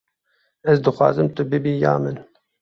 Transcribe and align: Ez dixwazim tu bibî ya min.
Ez 0.71 0.75
dixwazim 0.87 1.27
tu 1.35 1.41
bibî 1.51 1.73
ya 1.83 1.93
min. 2.03 2.17